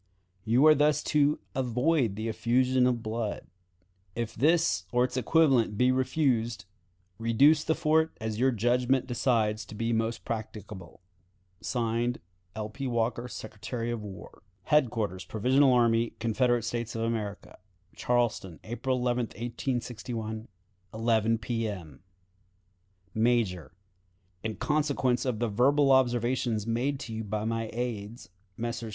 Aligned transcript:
You 0.45 0.65
are 0.65 0.73
thus 0.73 1.03
to 1.13 1.37
avoid 1.53 2.15
the 2.15 2.27
effusion 2.27 2.87
of 2.87 3.03
blood. 3.03 3.45
If 4.15 4.33
this 4.33 4.85
or 4.91 5.03
its 5.03 5.15
equivalent 5.15 5.77
be 5.77 5.91
refused, 5.91 6.65
reduce 7.19 7.63
the 7.63 7.75
fort 7.75 8.17
as 8.19 8.39
your 8.39 8.49
judgment 8.49 9.05
decides 9.05 9.63
to 9.67 9.75
be 9.75 9.93
most 9.93 10.25
practicable. 10.25 11.01
(Signed) 11.61 12.19
"L. 12.55 12.67
P. 12.69 12.87
Walker, 12.87 13.27
Secretary 13.27 13.91
of 13.91 14.01
War." 14.01 14.41
"Headquarters 14.63 15.23
Provisional 15.23 15.71
Army, 15.71 16.13
C. 16.19 16.33
S. 16.79 16.95
A., 16.95 17.37
"Charleston, 17.95 18.59
April 18.63 18.97
11, 18.97 19.17
1861, 19.25 20.47
11 20.95 21.37
P. 21.37 21.67
M. 21.67 22.01
"Major: 23.13 23.71
In 24.41 24.55
consequence 24.55 25.25
of 25.25 25.37
the 25.37 25.47
verbal 25.47 25.91
observations 25.91 26.65
made 26.65 26.95
by 26.97 27.05
you 27.13 27.23
to 27.23 27.45
my 27.45 27.69
aides, 27.71 28.29
Messrs. 28.57 28.89